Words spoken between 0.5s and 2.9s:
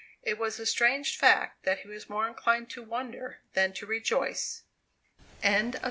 a strange fact that he was more inclined to